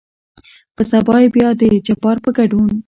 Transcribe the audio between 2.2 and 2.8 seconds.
په ګدون